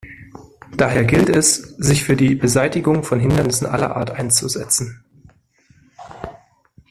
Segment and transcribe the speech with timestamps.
[0.75, 5.05] Daher gilt es, sich für die Beseitigung von Hindernissen aller Art einzusetzen.